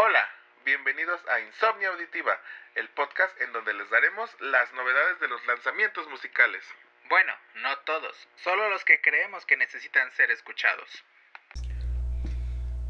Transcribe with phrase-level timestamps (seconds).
[0.00, 0.22] Hola,
[0.64, 2.30] bienvenidos a Insomnia Auditiva,
[2.76, 6.62] el podcast en donde les daremos las novedades de los lanzamientos musicales.
[7.08, 7.32] Bueno,
[7.64, 10.88] no todos, solo los que creemos que necesitan ser escuchados.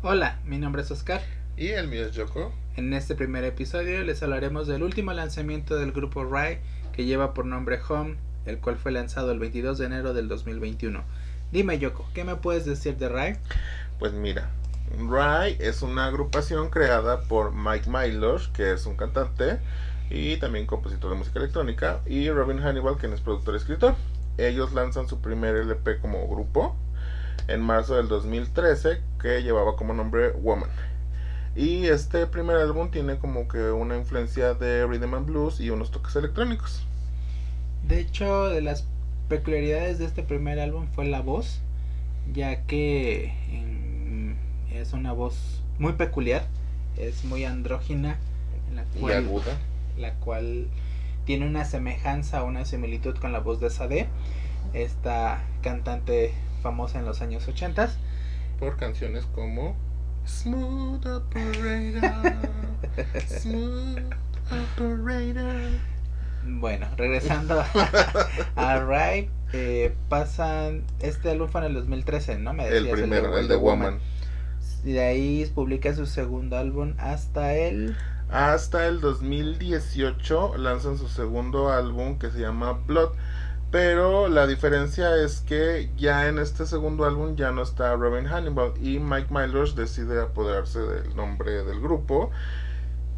[0.03, 1.23] Hola, mi nombre es Oscar.
[1.57, 2.53] Y el mío es Yoko.
[2.77, 6.61] En este primer episodio les hablaremos del último lanzamiento del grupo Rai
[6.93, 11.03] que lleva por nombre Home, el cual fue lanzado el 22 de enero del 2021.
[11.53, 13.39] Dime Yoko, ¿qué me puedes decir de Rai?
[13.99, 14.51] Pues mira,
[15.09, 19.59] Rai es una agrupación creada por Mike Mylosh, que es un cantante
[20.11, 23.95] y también compositor de música electrónica, y Robin Hannibal, quien es productor y escritor.
[24.39, 26.77] Ellos lanzan su primer LP como grupo
[27.49, 30.71] en marzo del 2013, que llevaba como nombre Woman.
[31.57, 35.91] Y este primer álbum tiene como que una influencia de rhythm and blues y unos
[35.91, 36.87] toques electrónicos.
[37.87, 38.87] De hecho, de las
[39.29, 41.61] peculiaridades de este primer álbum fue la voz,
[42.33, 43.35] ya que
[44.73, 46.45] es una voz muy peculiar,
[46.97, 48.19] es muy andrógina,
[48.75, 49.59] la cual, y aguda,
[49.97, 50.69] la cual
[51.25, 54.09] tiene una semejanza, una similitud con la voz de Sade,
[54.73, 57.91] esta cantante famosa en los años 80
[58.59, 59.77] por canciones como
[60.27, 62.33] Smooth Operator,
[63.29, 64.15] Smooth
[64.77, 65.71] Operator.
[66.45, 67.63] Bueno, regresando
[68.57, 70.85] a, Rai, eh, pasan.
[71.01, 72.53] Este álbum fue en el 2013, ¿no?
[72.53, 74.01] Me decías, el primero, el de, Woman.
[74.85, 77.97] Y de ahí publica su segundo álbum hasta el.
[78.31, 83.11] Hasta el 2018 lanzan su segundo álbum que se llama Blood.
[83.71, 88.73] Pero la diferencia es que ya en este segundo álbum ya no está Robin Hannibal
[88.81, 92.31] y Mike Myers decide apoderarse del nombre del grupo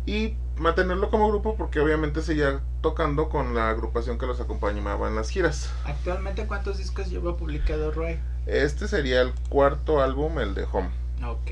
[0.06, 5.14] y mantenerlo como grupo porque obviamente seguía tocando con la agrupación que los acompañaba en
[5.14, 5.70] las giras.
[5.84, 8.18] Actualmente, ¿cuántos discos lleva publicado Roy?
[8.46, 10.99] Este sería el cuarto álbum, el de Home.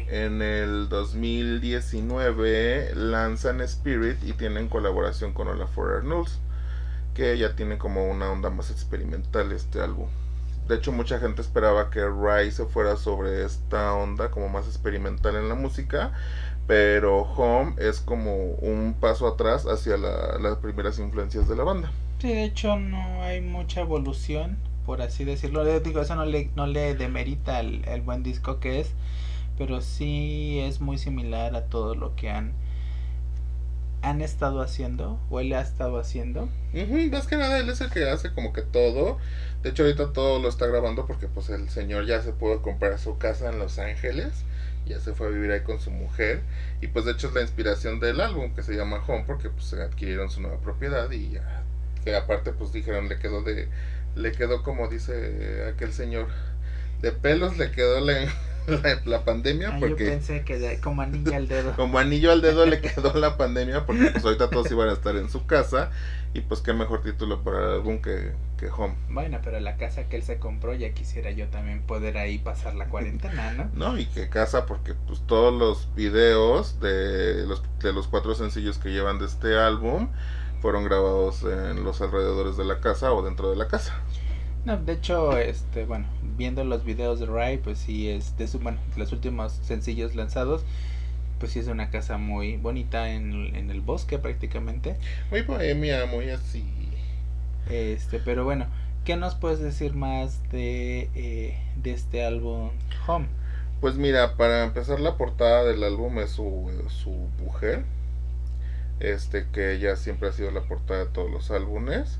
[0.08, 6.38] En el 2019 lanzan Spirit y tienen colaboración con Olafur Arnolds,
[7.14, 10.09] que ya tiene como una onda más experimental este álbum.
[10.66, 15.37] De hecho, mucha gente esperaba que Rai se fuera sobre esta onda como más experimental
[15.37, 16.12] en la música,
[16.66, 21.91] pero Home es como un paso atrás hacia las primeras influencias de la banda.
[22.20, 25.64] Sí, de hecho no hay mucha evolución, por así decirlo.
[25.81, 28.93] Digo, eso no le, no le demerita el, el buen disco que es,
[29.58, 32.54] pero sí es muy similar a todo lo que han
[34.00, 36.48] han estado haciendo o él ha estado haciendo.
[37.10, 39.19] más que nada él es el que hace como que todo.
[39.62, 42.96] De hecho ahorita todo lo está grabando porque pues el señor ya se pudo comprar
[43.00, 44.44] su casa en Los Ángeles
[44.88, 46.40] ya se fue a vivir ahí con su mujer
[46.80, 49.72] y pues de hecho es la inspiración del álbum que se llama Home porque pues
[49.75, 51.62] adquirieron su nueva propiedad y ya,
[52.04, 53.69] que aparte pues dijeron le quedó de
[54.16, 56.28] le quedó como dice aquel señor
[57.02, 58.14] de pelos le quedó la,
[59.05, 62.81] la, pandemia porque yo pensé que como anillo al dedo como anillo al dedo le
[62.81, 65.91] quedó la pandemia porque pues ahorita todos iban a estar en su casa
[66.34, 68.95] y pues qué mejor título para el álbum que, que Home.
[69.09, 72.75] Bueno, pero la casa que él se compró ya quisiera yo también poder ahí pasar
[72.75, 73.71] la cuarentena, ¿no?
[73.75, 78.79] No, y qué casa porque pues todos los videos de los, de los cuatro sencillos
[78.79, 80.11] que llevan de este álbum
[80.61, 84.00] fueron grabados en los alrededores de la casa o dentro de la casa.
[84.69, 86.05] No, de hecho, este, bueno,
[86.37, 90.62] viendo los videos de Ray, pues sí es de su, bueno, los últimos sencillos lanzados,
[91.41, 94.97] pues sí es una casa muy bonita en, en el bosque prácticamente.
[95.31, 96.67] Muy bohemia, muy así.
[97.71, 98.67] Este, pero bueno,
[99.06, 102.69] ¿qué nos puedes decir más de, eh, de este álbum
[103.06, 103.29] Home?
[103.81, 107.12] Pues mira, para empezar la portada del álbum es su, su
[107.43, 107.87] mujer,
[109.00, 112.19] este que ella siempre ha sido la portada de todos los álbumes.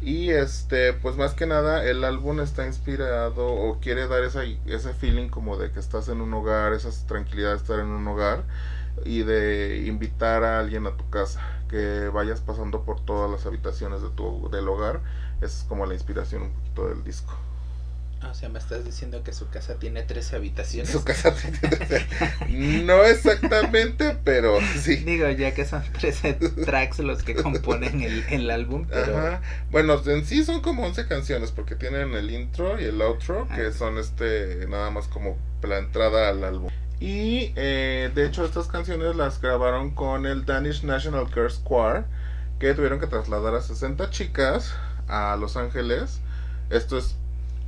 [0.00, 4.94] Y este, pues más que nada, el álbum está inspirado o quiere dar esa, ese
[4.94, 8.44] feeling como de que estás en un hogar, esa tranquilidad de estar en un hogar
[9.04, 14.02] y de invitar a alguien a tu casa, que vayas pasando por todas las habitaciones
[14.02, 15.00] de tu, del hogar.
[15.40, 17.34] Esa es como la inspiración un poquito del disco.
[18.22, 20.90] O sea, me estás diciendo que su casa tiene 13 habitaciones.
[20.90, 24.96] Su casa tiene No exactamente, pero sí.
[24.96, 26.34] Digo, ya que son 13
[26.64, 28.86] tracks los que componen el, el álbum.
[28.90, 29.40] Pero...
[29.70, 33.66] Bueno, en sí son como 11 canciones, porque tienen el intro y el outro, que
[33.66, 33.72] ah.
[33.72, 36.70] son este nada más como la entrada al álbum.
[37.00, 42.04] Y eh, de hecho, estas canciones las grabaron con el Danish National Curse Choir,
[42.58, 44.74] que tuvieron que trasladar a 60 chicas
[45.06, 46.20] a Los Ángeles.
[46.70, 47.16] Esto es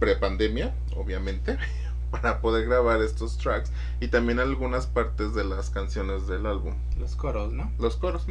[0.00, 1.56] prepandemia, obviamente,
[2.10, 3.70] para poder grabar estos tracks
[4.00, 6.74] y también algunas partes de las canciones del álbum.
[6.98, 7.70] Los coros, ¿no?
[7.78, 8.26] Los coros,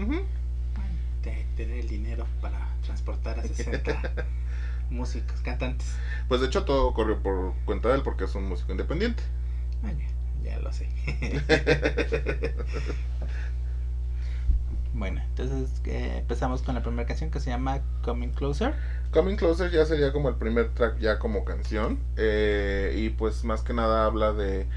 [1.60, 4.14] tener el dinero para transportar a 60
[4.90, 5.94] músicos, cantantes.
[6.30, 9.22] Pues de hecho todo corrió por cuenta de él porque es un músico independiente.
[10.42, 10.88] ya lo sé.
[14.94, 18.74] bueno, entonces eh, empezamos con la primera canción que se llama Coming Closer.
[19.12, 22.00] Coming Closer ya sería como el primer track ya como canción.
[22.18, 24.68] eh, y pues más que nada habla de...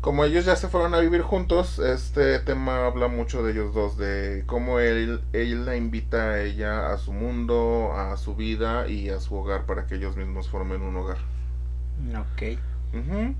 [0.00, 3.96] Como ellos ya se fueron a vivir juntos, este tema habla mucho de ellos dos,
[3.96, 9.10] de cómo él, él la invita a ella a su mundo, a su vida y
[9.10, 11.18] a su hogar para que ellos mismos formen un hogar.
[12.16, 12.58] Ok.
[12.94, 13.34] Ujú.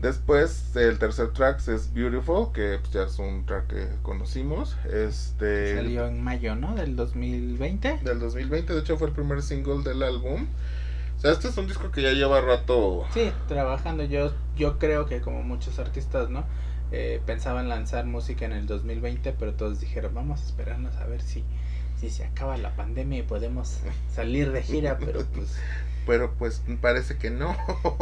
[0.00, 4.76] Después el tercer track es Beautiful, que pues, ya es un track que conocimos.
[4.92, 6.76] Este Salió en mayo, ¿no?
[6.76, 7.98] Del 2020.
[8.04, 10.46] del 2020, de hecho fue el primer single del álbum.
[11.16, 13.06] O sea, este es un disco que ya lleva rato.
[13.12, 14.04] Sí, trabajando.
[14.04, 16.44] Yo, yo creo que como muchos artistas, ¿no?
[16.92, 21.22] Eh, pensaban lanzar música en el 2020, pero todos dijeron, vamos a esperarnos a ver
[21.22, 21.42] si,
[22.00, 23.80] si se acaba la pandemia y podemos
[24.14, 25.58] salir de gira, pero pues
[26.08, 27.54] Pero pues parece que no.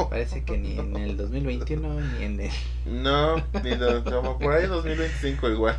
[0.09, 2.51] parece que ni en el 2021 ni en el...
[2.87, 5.77] No, ni de- como por ahí 2025 igual.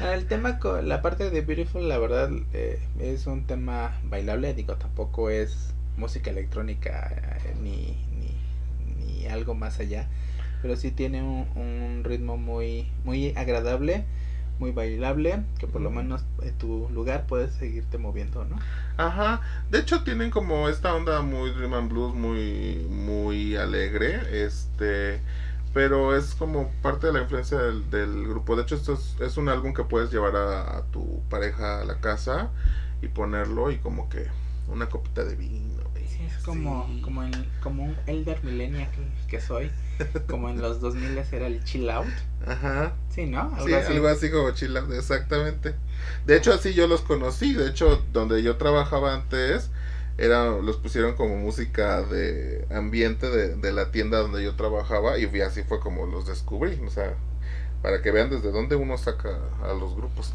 [0.00, 4.52] Ah, El tema, con la parte de Beautiful, la verdad, eh, es un tema bailable,
[4.54, 10.08] digo, tampoco es música electrónica eh, ni, ni, ni algo más allá,
[10.62, 14.04] pero sí tiene un, un ritmo muy, muy agradable,
[14.58, 18.56] muy bailable, que por lo menos en tu lugar puedes seguirte moviendo, ¿no?
[18.96, 19.40] Ajá,
[19.70, 25.20] de hecho tienen como esta onda muy rhythm and blues, muy, muy alegre, este,
[25.72, 28.56] pero es como parte de la influencia del, del grupo.
[28.56, 31.84] De hecho, esto es, es un álbum que puedes llevar a, a tu pareja a
[31.84, 32.50] la casa
[33.02, 34.28] y ponerlo y como que
[34.68, 35.83] una copita de vino.
[36.16, 39.70] Sí, es como, como, en- como un elder millennial que, que soy,
[40.26, 42.14] como en los 2000 era el chill out,
[42.46, 43.54] Ajá, sí, ¿no?
[43.56, 43.92] Algo sí, así.
[43.92, 45.74] algo así como chill out, exactamente.
[46.26, 47.54] De hecho, así yo los conocí.
[47.54, 49.70] De hecho, donde yo trabajaba antes,
[50.18, 55.26] era, los pusieron como música de ambiente de, de la tienda donde yo trabajaba y
[55.40, 56.80] así fue como los descubrí.
[56.86, 57.14] O sea,
[57.84, 59.28] para que vean desde dónde uno saca
[59.62, 60.32] a los grupos.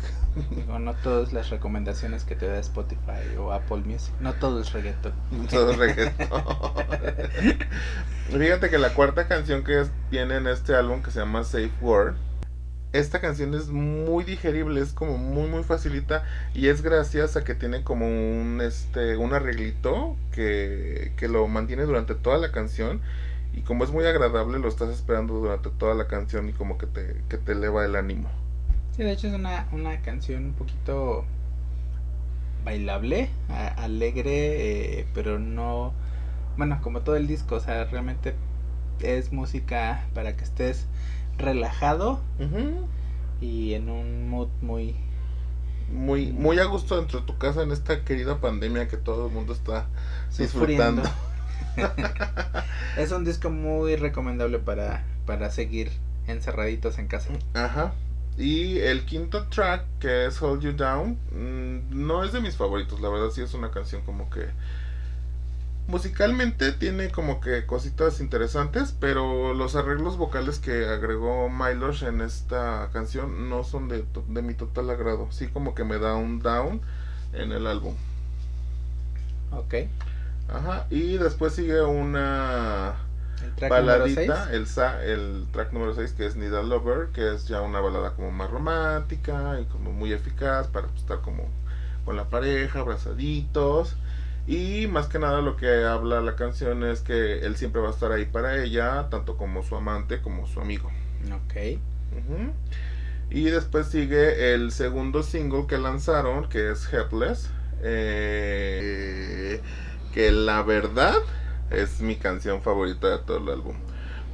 [0.51, 4.71] Digo, no todas las recomendaciones que te da Spotify o Apple Music, no todo es
[4.71, 5.13] reggaeton.
[5.49, 6.29] Todo reggaetón.
[8.29, 11.71] Fíjate que la cuarta canción que es- viene en este álbum que se llama Safe
[11.81, 12.13] Word.
[12.93, 16.23] Esta canción es muy digerible, es como muy muy facilita
[16.53, 21.81] y es gracias a que tiene como un este un arreglito que, que lo mantiene
[21.83, 23.01] durante toda la canción
[23.59, 26.87] y como es muy agradable lo estás esperando durante toda la canción y como que
[26.87, 28.29] te, que te eleva el ánimo.
[28.91, 31.25] Sí, de hecho es una, una canción un poquito
[32.63, 35.93] bailable, a- alegre, eh, pero no,
[36.57, 38.35] bueno, como todo el disco, o sea, realmente
[38.99, 40.87] es música para que estés
[41.37, 42.21] relajado
[43.41, 44.95] y en un mood muy
[45.87, 49.33] Muy, muy a gusto dentro de tu casa en esta querida pandemia que todo el
[49.33, 49.89] mundo está
[50.37, 51.09] disfrutando.
[52.97, 55.91] es un disco muy recomendable para, para seguir
[56.27, 57.29] encerraditos en casa.
[57.53, 57.93] Ajá.
[58.37, 63.01] Y el quinto track, que es Hold You Down, mm, no es de mis favoritos,
[63.01, 64.47] la verdad sí es una canción como que
[65.89, 72.89] musicalmente tiene como que cositas interesantes, pero los arreglos vocales que agregó Milosh en esta
[72.93, 75.27] canción no son de, de mi total agrado.
[75.31, 76.79] Sí como que me da un down
[77.33, 77.95] en el álbum.
[79.51, 79.73] Ok.
[80.53, 80.85] Ajá.
[80.89, 82.95] Y después sigue una
[83.69, 87.61] baladita, el, sa- el track número 6 que es Need a Lover, que es ya
[87.61, 91.45] una balada como más romántica y como muy eficaz para pues, estar como
[92.05, 93.95] con la pareja, abrazaditos.
[94.47, 97.91] Y más que nada lo que habla la canción es que él siempre va a
[97.91, 100.89] estar ahí para ella, tanto como su amante como su amigo.
[101.31, 101.79] Ok.
[103.29, 107.51] Y después sigue el segundo single que lanzaron, que es Helpless.
[107.83, 109.61] eh,
[110.13, 111.15] que la verdad
[111.69, 113.75] es mi canción favorita de todo el álbum.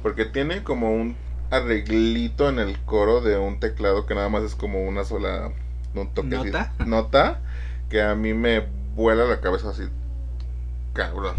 [0.02, 1.16] Porque tiene como un
[1.50, 5.52] arreglito en el coro de un teclado que nada más es como una sola
[5.94, 6.50] un toque así-
[6.86, 7.40] ¿Nota?
[7.88, 9.84] que a mí me vuela la cabeza así.
[10.92, 11.36] Cabrón.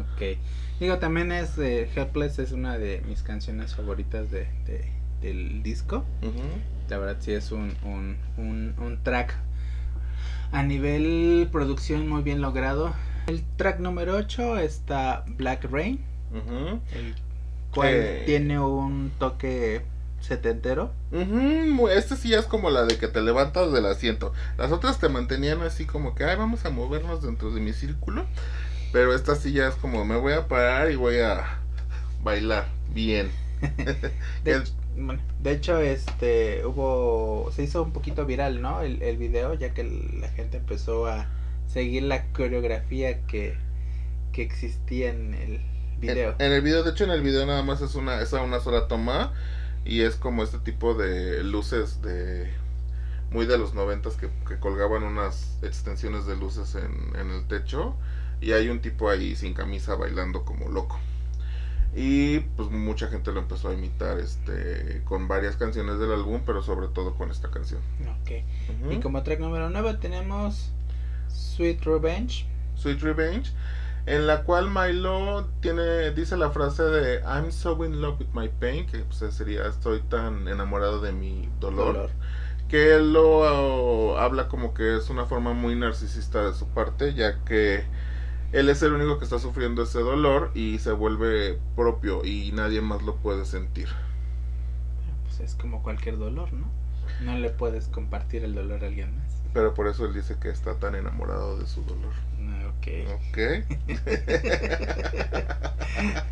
[0.00, 0.38] Ok.
[0.80, 4.90] Digo, también es eh, Helpless es una de mis canciones favoritas de, de-
[5.20, 6.04] del disco.
[6.88, 9.34] La verdad sí es un, un, un, un track
[10.50, 12.92] a nivel producción muy bien logrado.
[13.26, 16.00] El track número 8 está Black Rain,
[16.32, 16.80] Ujú.
[16.94, 17.14] el
[17.72, 19.82] cual tiene un toque
[20.20, 20.92] setentero.
[21.12, 24.32] Ujú, Este sí es como la de que te levantas del asiento.
[24.58, 28.24] Las otras te mantenían así como que, ay, vamos a movernos dentro de mi círculo.
[28.92, 31.58] Pero esta sí ya es como, me voy a parar y voy a
[32.22, 33.30] bailar bien.
[34.44, 34.64] De, El-
[34.96, 38.82] bueno, de hecho, este hubo se hizo un poquito viral, ¿no?
[38.82, 39.84] El, el video, ya que
[40.20, 41.26] la gente empezó a
[41.72, 43.56] seguir la coreografía que,
[44.32, 45.60] que existía en el
[45.98, 46.34] video.
[46.38, 48.42] En, en el video, de hecho en el video nada más es una, es a
[48.42, 49.32] una sola toma
[49.84, 52.52] y es como este tipo de luces de
[53.30, 57.96] muy de los noventas que, que colgaban unas extensiones de luces en, en el techo
[58.42, 60.98] y hay un tipo ahí sin camisa bailando como loco.
[61.94, 66.62] Y pues mucha gente lo empezó a imitar este con varias canciones del álbum, pero
[66.62, 67.80] sobre todo con esta canción.
[68.20, 68.92] Ok.
[68.92, 70.72] Y como track número 9 tenemos
[71.32, 72.46] Sweet Revenge.
[72.74, 73.52] Sweet Revenge,
[74.06, 78.48] en la cual Milo tiene dice la frase de I'm so in love with my
[78.48, 82.10] pain, que pues, sería estoy tan enamorado de mi dolor, Dolor.
[82.68, 87.14] que él lo uh, habla como que es una forma muy narcisista de su parte,
[87.14, 87.84] ya que
[88.52, 92.80] él es el único que está sufriendo ese dolor y se vuelve propio y nadie
[92.82, 93.88] más lo puede sentir.
[95.24, 96.66] Pues es como cualquier dolor, ¿no?
[97.20, 99.31] No le puedes compartir el dolor a alguien más.
[99.52, 102.14] Pero por eso él dice que está tan enamorado de su dolor.
[102.40, 102.88] Ah, Ok.
[103.28, 103.38] Ok.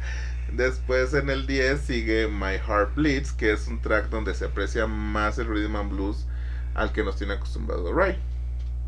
[0.52, 4.86] Después en el 10 sigue My Heart Bleeds, que es un track donde se aprecia
[4.86, 6.26] más el rhythm and blues
[6.74, 8.18] al que nos tiene acostumbrado Ray.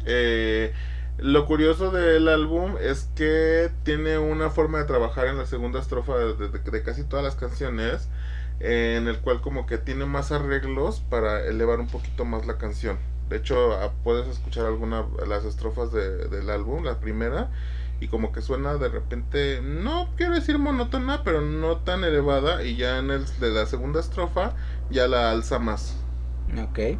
[0.06, 0.72] Eh,
[1.18, 6.16] lo curioso del álbum es que tiene una forma de trabajar en la segunda estrofa
[6.16, 8.08] de, de- de casi todas las canciones,
[8.60, 12.58] eh, en el cual como que tiene más arreglos para elevar un poquito más la
[12.58, 12.98] canción.
[13.28, 17.50] De hecho, ah, puedes escuchar algunas las estrofas de- del álbum, la primera,
[18.00, 22.76] y como que suena de repente, no quiero decir monótona, pero no tan elevada, y
[22.76, 24.54] ya en el de la segunda estrofa
[24.90, 25.96] ya la alza más.
[26.62, 26.98] Ok.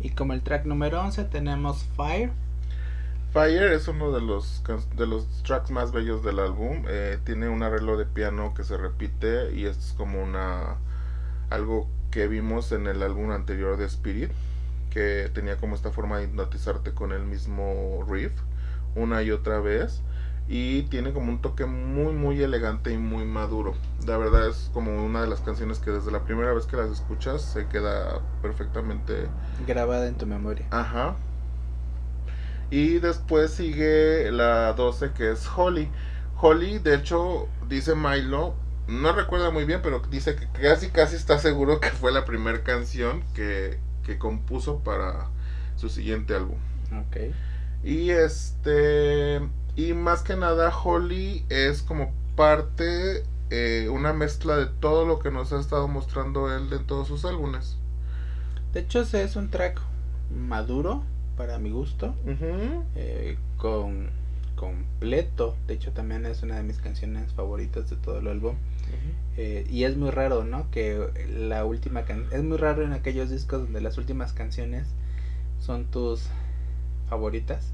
[0.00, 2.32] Y como el track número 11 tenemos Fire.
[3.32, 4.62] Fire es uno de los
[4.96, 6.84] de los tracks más bellos del álbum.
[6.88, 10.76] eh, tiene un arreglo de piano que se repite y es como una
[11.48, 14.30] algo que vimos en el álbum anterior de Spirit,
[14.92, 18.32] que tenía como esta forma de hipnotizarte con el mismo riff
[18.94, 20.02] una y otra vez
[20.48, 23.74] y tiene como un toque muy muy elegante y muy maduro.
[24.06, 26.90] La verdad es como una de las canciones que desde la primera vez que las
[26.90, 29.28] escuchas se queda perfectamente
[29.66, 30.66] Grabada en tu memoria.
[30.70, 31.16] Ajá.
[32.70, 35.88] Y después sigue la 12 que es Holly.
[36.40, 38.54] Holly, de hecho, dice Milo,
[38.88, 42.62] no recuerda muy bien, pero dice que casi casi está seguro que fue la primera
[42.62, 45.28] canción que, que compuso para
[45.76, 46.58] su siguiente álbum.
[47.06, 47.34] Ok.
[47.84, 49.40] Y este,
[49.76, 55.30] y más que nada Holly es como parte, eh, una mezcla de todo lo que
[55.30, 57.76] nos ha estado mostrando él en todos sus álbumes.
[58.72, 59.80] De hecho, ese es un track
[60.34, 61.02] maduro
[61.36, 62.14] para mi gusto.
[62.94, 64.10] Eh, con
[64.56, 65.56] completo.
[65.66, 68.54] De hecho, también es una de mis canciones favoritas de todo el álbum.
[69.36, 70.70] Eh, y es muy raro, ¿no?
[70.70, 74.88] Que la última can es muy raro en aquellos discos donde las últimas canciones
[75.58, 76.24] son tus
[77.08, 77.72] favoritas.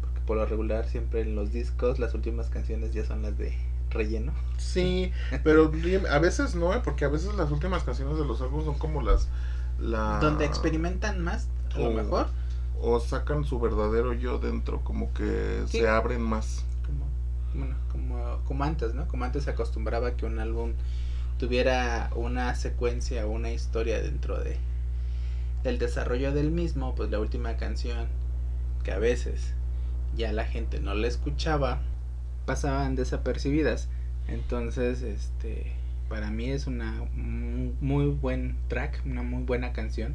[0.00, 3.54] Porque por lo regular siempre en los discos las últimas canciones ya son las de
[3.90, 4.32] relleno.
[4.58, 5.12] Sí,
[5.44, 5.72] pero
[6.10, 6.80] a veces no, ¿eh?
[6.84, 9.28] porque a veces las últimas canciones de los álbumes son como las...
[9.78, 10.18] La...
[10.20, 12.26] Donde experimentan más, a lo o- mejor.
[12.84, 15.78] O sacan su verdadero yo dentro, como que Sí.
[15.78, 16.64] se abren más.
[17.54, 17.76] Bueno,
[18.46, 19.06] como, antes, ¿no?
[19.08, 20.72] Como antes se acostumbraba que un álbum
[21.38, 24.56] tuviera una secuencia o una historia dentro de
[25.64, 28.08] del desarrollo del mismo, pues la última canción
[28.82, 29.54] que a veces
[30.16, 31.80] ya la gente no la escuchaba
[32.46, 33.88] pasaban desapercibidas.
[34.28, 35.72] Entonces, este
[36.08, 40.14] para mí es una un muy buen track, una muy buena canción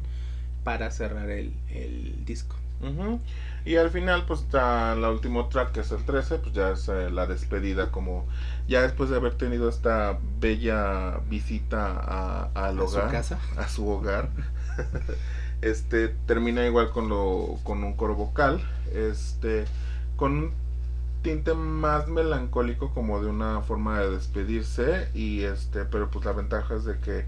[0.64, 2.56] para cerrar el, el disco.
[2.80, 3.20] Ujú.
[3.64, 6.88] Y al final, pues está la último track, que es el 13, pues ya es
[6.88, 8.26] eh, la despedida, como
[8.66, 13.38] ya después de haber tenido esta bella visita a, al A su hogar, casa.
[13.56, 14.30] a su hogar.
[15.60, 18.62] este termina igual con lo con un coro vocal,
[18.94, 19.64] este
[20.16, 20.52] con un
[21.22, 26.74] tinte más melancólico como de una forma de despedirse y este, pero pues la ventaja
[26.76, 27.26] es de que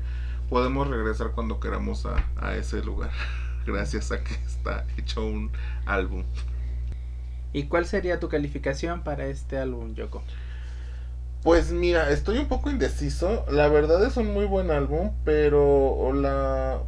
[0.48, 3.10] podemos regresar cuando queramos a, a ese lugar
[3.66, 5.50] gracias a que está hecho un
[5.86, 6.24] álbum.
[7.52, 10.22] ¿Y cuál sería tu calificación para este álbum, Yoko?
[11.42, 13.44] Pues mira, estoy un poco indeciso.
[13.50, 16.80] La verdad es un muy buen álbum, pero la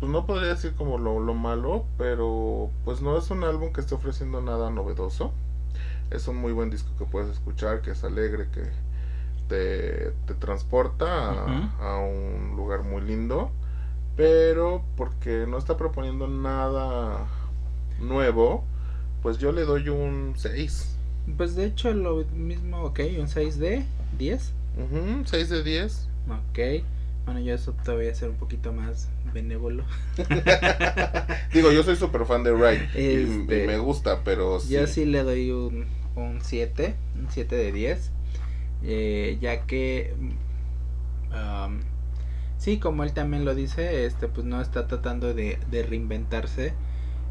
[0.00, 3.80] pues no podría decir como lo, lo malo, pero pues no es un álbum que
[3.80, 5.32] esté ofreciendo nada novedoso.
[6.10, 8.64] Es un muy buen disco que puedes escuchar, que es alegre, que
[9.48, 11.30] te, te transporta
[11.80, 13.50] a, un lugar muy lindo,
[14.16, 17.26] pero porque no está proponiendo nada
[18.00, 18.64] nuevo,
[19.22, 20.96] pues yo le doy un 6.
[21.36, 23.84] Pues de hecho lo mismo, ok, un 6 de
[24.18, 24.52] 10.
[24.76, 26.08] Ujú, 6 de 10.
[26.28, 26.84] Ok.
[27.24, 29.84] Bueno, yo eso todavía voy a ser un poquito más benévolo.
[31.54, 34.74] Digo, yo soy súper fan de Ray y- y, Este, me gusta, pero sí.
[34.74, 38.10] Yo sí le doy un, un 7, un 7 de 10.
[38.82, 40.12] eh, ya que
[41.32, 41.80] um,
[42.64, 46.72] sí, como él también lo dice, este pues no está tratando de, de reinventarse.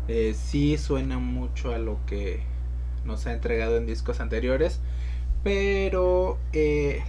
[0.07, 2.43] Eh, sí suena mucho a lo que
[3.03, 4.79] nos ha entregado en discos anteriores,
[5.43, 7.01] pero eh,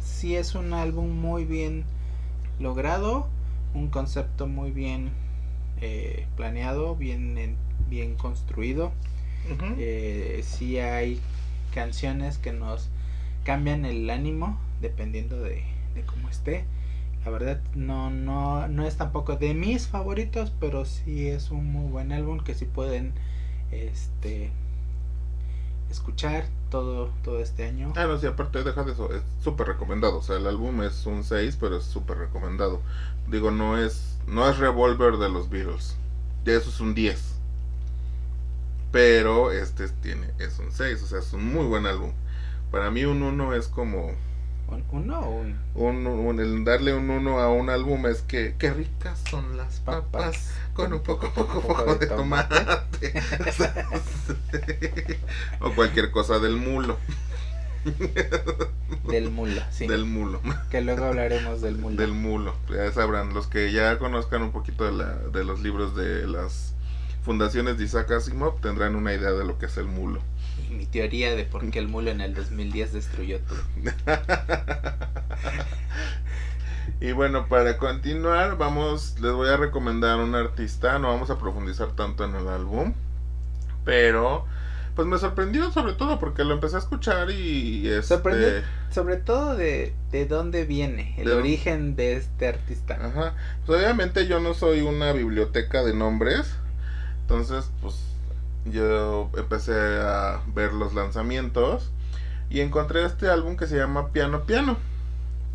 [0.00, 1.84] sí es un álbum muy bien
[2.58, 3.28] logrado,
[3.74, 5.10] un concepto muy bien
[5.82, 7.56] eh, planeado, bien,
[7.90, 8.92] bien construido.
[9.76, 11.20] Eh, sí hay
[11.74, 12.88] canciones que nos
[13.44, 16.64] cambian el ánimo dependiendo de, de cómo esté.
[17.24, 21.90] La verdad no, no, no es tampoco de mis favoritos, pero sí es un muy
[21.90, 23.12] buen álbum que sí pueden
[23.70, 24.52] este
[25.90, 27.92] escuchar todo, todo este año.
[27.96, 30.18] Ah, no, sí, aparte deja de eso, es súper recomendado.
[30.18, 32.80] O sea, el álbum es un 6, pero es súper recomendado.
[33.28, 35.96] Digo, no es, no es Revolver de los Beatles.
[36.44, 37.36] Ya eso es un 10.
[38.90, 42.12] Pero este tiene, es un 6, o sea, es un muy buen álbum.
[42.70, 44.12] Para mí un 1 es como...
[44.72, 45.58] ¿Un uno o un...?
[45.74, 48.54] Un, un- el darle un 1 a un álbum es que...
[48.58, 52.56] Qué ricas son las papas con un poco, poco, poco de tomate.
[53.48, 53.86] O sea,
[55.60, 56.96] o cualquier cosa del mulo.
[59.08, 59.86] Del mulo, sí.
[59.88, 60.40] Del mulo.
[60.70, 61.96] Que luego hablaremos del mulo.
[61.96, 62.54] Del mulo.
[62.70, 66.71] Ya sabrán, los que ya conozcan un poquito de, la, de los libros de las
[67.22, 70.20] fundaciones de Isaac Asimov tendrán una idea de lo que es el mulo.
[70.68, 73.58] Y mi teoría de por qué el mulo en el 2010 destruyó todo.
[77.00, 81.92] y bueno, para continuar, vamos, les voy a recomendar un artista, no vamos a profundizar
[81.92, 82.94] tanto en el álbum,
[83.84, 84.44] pero
[84.94, 88.48] pues me sorprendió sobre todo porque lo empecé a escuchar y este, Sorprendió.
[88.90, 92.98] Sobre todo de, de dónde viene, el De- origen de este artista.
[93.00, 93.34] Ajá.
[93.64, 96.56] Pues obviamente yo no soy una biblioteca de nombres.
[97.36, 97.94] Entonces, pues
[98.66, 101.90] yo empecé a ver los lanzamientos.
[102.50, 104.76] Y encontré este álbum que se llama Piano Piano.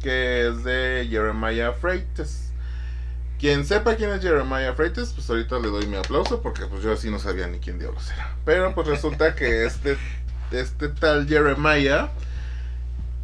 [0.01, 2.51] Que es de Jeremiah Freites.
[3.39, 6.91] Quien sepa quién es Jeremiah Freites, pues ahorita le doy mi aplauso porque pues yo
[6.91, 8.35] así no sabía ni quién diablos era.
[8.45, 9.95] Pero pues resulta que este,
[10.51, 12.09] este tal Jeremiah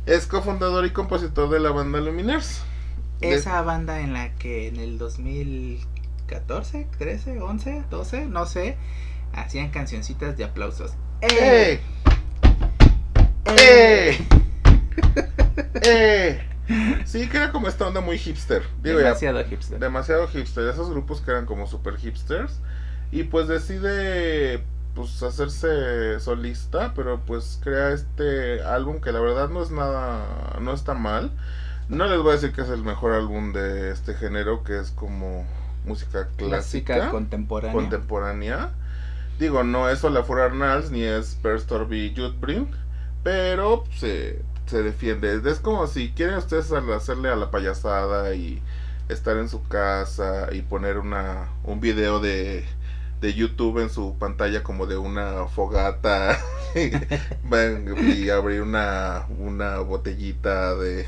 [0.06, 2.62] es cofundador y compositor de la banda Luminers.
[3.22, 5.00] De- Esa banda en la que en el
[6.40, 8.78] 2014, 13, 11, 12, no sé,
[9.34, 10.94] hacían cancioncitas de aplausos.
[11.22, 11.80] ¡Eh!
[13.46, 14.18] ¡Eh!
[15.86, 16.42] ¡Eh!
[17.06, 18.64] Sí, que era como esta onda muy hipster.
[18.82, 19.80] Digo, ya, Demasiado hipster.
[19.80, 20.68] demasiado hipster.
[20.70, 22.60] Esos grupos que eran como super hipsters.
[23.12, 24.64] Y pues decide
[24.96, 30.74] pues hacerse solista, pero pues crea este álbum que la verdad no es nada, no
[30.74, 31.32] está mal.
[31.90, 34.92] No les voy a decir que es el mejor álbum de este género, que es
[34.92, 35.46] como
[35.86, 37.74] música clásica, Clásica contemporánea.
[37.74, 38.72] contemporánea.
[39.40, 42.14] Digo, no es Olafur Arnalds ni es Per Storby
[43.24, 45.42] pero se, se defiende.
[45.50, 48.62] Es como si quieren ustedes hacerle a la payasada y
[49.10, 52.66] estar en su casa y poner una un video de,
[53.22, 56.40] de YouTube en su pantalla como de una fogata
[56.76, 61.06] y abrir una, una botellita de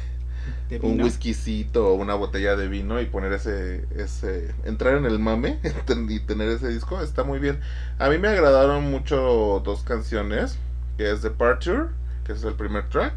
[0.70, 5.20] de un whiskycito o una botella de vino y poner ese, ese, entrar en el
[5.20, 5.60] mame
[6.10, 7.60] y tener ese disco está muy bien.
[8.00, 10.58] A mí me agradaron mucho dos canciones,
[10.98, 11.88] que es Departure,
[12.26, 13.14] que es el primer track,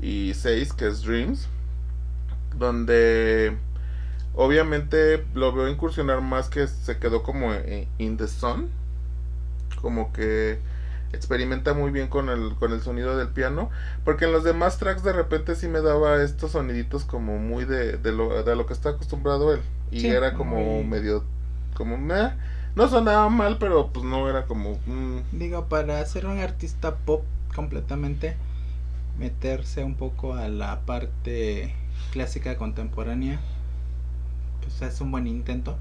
[0.00, 1.48] y Seis, que es Dreams,
[2.56, 3.56] donde
[4.34, 8.70] obviamente lo veo incursionar más que se quedó como en- in the sun,
[9.80, 10.58] como que
[11.12, 13.70] experimenta muy bien con el, con el sonido del piano.
[14.04, 17.96] Porque en los demás tracks de repente sí me daba estos soniditos como muy de,
[17.98, 19.60] de, lo, de lo que está acostumbrado él.
[19.90, 21.24] Y Sí, era como muy- medio,
[21.74, 22.32] como, meh.
[22.76, 24.78] no sonaba mal, pero pues no era como...
[24.86, 28.36] mm, Digo, para ser un artista pop completamente,
[29.18, 31.74] meterse un poco a la parte
[32.12, 33.40] clásica contemporánea,
[34.62, 35.76] pues es un buen intento.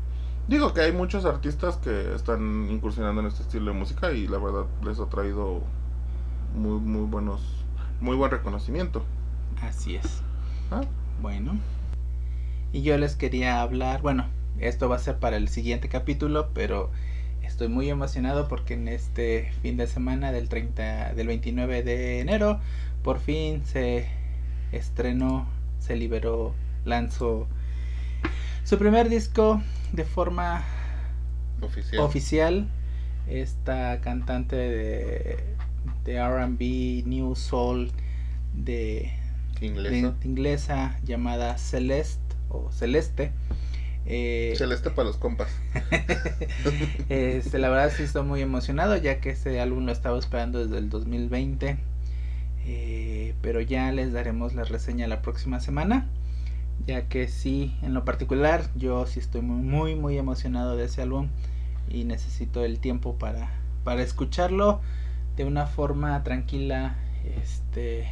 [0.50, 4.40] Digo que hay muchos artistas que están incursionando en este estilo de música y la
[4.40, 5.62] verdad les ha traído
[6.56, 7.64] muy, muy buenos,
[8.02, 9.06] muy buen reconocimiento.
[9.62, 10.24] Así es.
[10.72, 10.82] ¿ah?
[11.22, 11.56] Bueno.
[12.74, 14.26] Y yo les quería hablar, bueno,
[14.58, 16.90] esto va a ser para el siguiente capítulo, pero
[17.44, 22.60] estoy muy emocionado porque en este fin de semana del 30 del 29 de enero
[23.04, 24.10] por fin se
[24.72, 27.48] estrenó, se liberó, lanzó
[28.70, 30.64] su primer disco de forma
[31.60, 32.02] Oficial.
[32.04, 32.68] oficial.
[33.28, 35.38] Esta cantante de,
[36.06, 37.92] de RB, New Soul,
[38.54, 39.12] de,
[39.60, 40.12] Inglesa.
[40.12, 43.32] de- inglesa llamada Celeste o Celeste.
[44.06, 45.50] Eh, Celeste para los compas.
[47.10, 50.78] este, la verdad sí estoy muy emocionado ya que este álbum lo estaba esperando desde
[50.78, 51.80] el 2020.
[52.68, 56.08] Eh, pero ya les daremos la reseña la próxima semana.
[56.86, 61.02] Ya que sí, en lo particular, yo sí estoy muy, muy, muy emocionado de ese
[61.02, 61.30] álbum.
[61.90, 63.52] Y necesito el tiempo para,
[63.84, 64.82] para escucharlo
[65.36, 66.96] de una forma tranquila.
[67.42, 68.08] Este.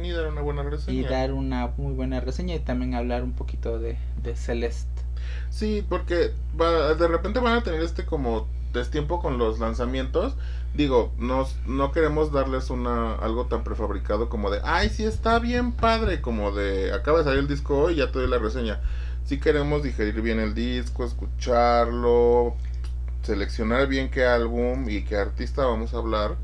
[0.00, 0.98] Y dar una buena reseña.
[0.98, 2.54] Y dar una muy buena reseña.
[2.54, 5.02] Y también hablar un poquito de, de Celeste.
[5.50, 10.36] Sí, porque va, de repente van a tener este como destiempo con los lanzamientos.
[10.74, 15.72] Digo, no, no queremos darles una algo tan prefabricado como de, ay, sí está bien
[15.72, 18.80] padre, como de, acaba de salir el disco hoy, ya te doy la reseña.
[19.24, 22.54] Sí queremos digerir bien el disco, escucharlo,
[23.22, 26.36] seleccionar bien qué álbum y qué artista vamos a hablar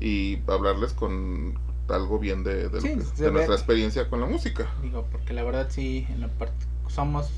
[0.00, 2.94] y hablarles con algo bien de, de, Sí,
[3.30, 4.68] nuestra experiencia con la música.
[4.82, 7.30] Digo, porque la verdad sí, en la parte somos,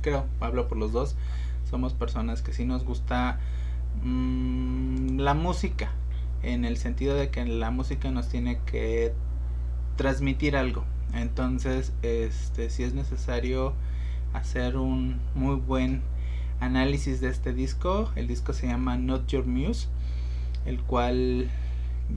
[0.00, 1.14] creo, hablo por los dos,
[1.68, 3.38] somos personas que sí nos gusta
[4.02, 5.92] mm, la música,
[6.42, 9.12] en el sentido de que la música nos tiene que
[9.96, 10.84] transmitir algo.
[11.14, 13.74] Entonces, este, si es necesario
[14.32, 16.02] hacer un muy buen
[16.60, 19.88] análisis de este disco, el disco se llama Not Your Muse,
[20.66, 21.50] el cual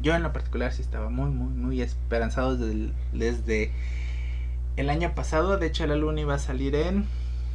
[0.01, 3.71] yo en lo particular sí estaba muy, muy, muy esperanzado desde
[4.75, 5.57] el, año pasado.
[5.57, 7.05] De hecho, el álbum iba a salir en.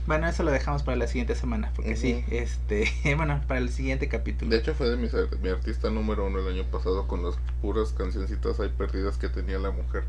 [0.06, 1.72] Bueno, eso lo dejamos para la siguiente semana.
[1.74, 2.34] Porque sí, Ujú.
[2.34, 2.84] este.
[3.16, 4.50] Bueno, para el siguiente capítulo.
[4.50, 7.92] De hecho fue de mis, mi artista número uno el año pasado con las puras
[7.92, 10.04] cancioncitas ahí perdidas que tenía la mujer.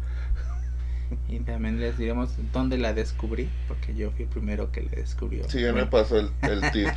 [1.30, 3.50] Y también les diremos dónde la descubrí.
[3.68, 5.48] Porque yo fui el primero que la descubrió.
[5.50, 6.90] Sí, ya me pasó el, el tip.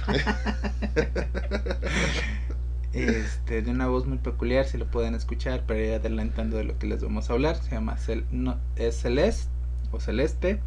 [2.93, 6.79] este, de una voz muy peculiar, si lo pueden escuchar, para ir adelantando de lo
[6.79, 7.57] que les vamos a hablar.
[7.57, 9.51] Se llama Cel no, es Celeste
[9.91, 10.61] o Celeste,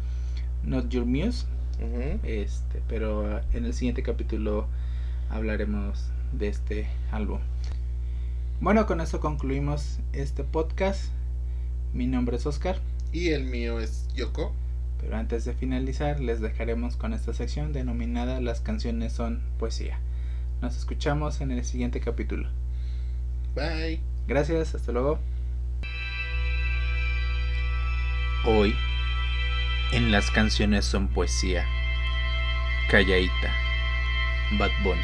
[0.62, 1.46] Not Your Muse.
[2.22, 4.66] Este, pero ah, en el siguiente capítulo
[5.30, 7.40] hablaremos de este álbum.
[8.60, 11.10] Bueno, con eso concluimos este podcast.
[11.94, 12.78] Mi nombre es Oscar,
[13.12, 14.52] Y el mío es Yoko.
[15.00, 19.98] pero antes de finalizar les dejaremos con esta sección denominada Las canciones son poesía.
[20.60, 22.48] Nos escuchamos en el siguiente capítulo.
[23.54, 24.00] Bye.
[24.28, 25.18] Gracias, hasta luego.
[28.44, 28.74] Hoy,
[29.92, 31.66] en las canciones son poesía.
[32.88, 33.54] Calladita,
[34.52, 35.02] Bad Bunny.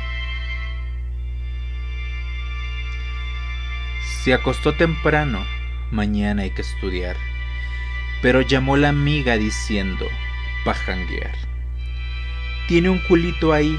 [4.22, 5.44] Se acostó temprano,
[5.90, 7.16] mañana hay que estudiar.
[8.22, 10.09] Pero llamó la amiga diciendo,
[10.64, 11.35] pa' janguear.
[12.66, 13.79] Tiene un culito ahí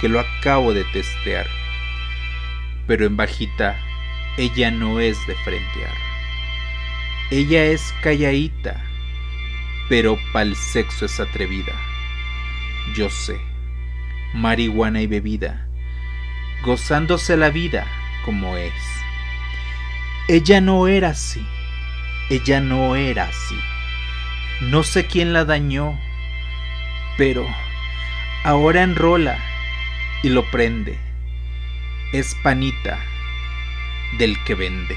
[0.00, 1.46] que lo acabo de testear.
[2.86, 3.76] Pero en bajita
[4.38, 5.94] ella no es de frentear.
[7.30, 8.82] Ella es calladita,
[9.88, 11.72] pero pa'l sexo es atrevida.
[12.94, 13.40] Yo sé,
[14.34, 15.68] marihuana y bebida,
[16.64, 17.86] gozándose la vida
[18.24, 18.72] como es.
[20.28, 21.46] Ella no era así,
[22.30, 23.58] ella no era así.
[24.60, 25.98] No sé quién la dañó,
[27.18, 27.46] pero
[28.44, 29.38] ahora enrola
[30.22, 30.98] y lo prende.
[32.12, 32.98] Es panita
[34.18, 34.96] del que vende.